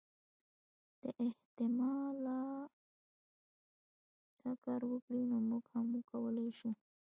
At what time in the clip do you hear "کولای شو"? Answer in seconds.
6.11-6.69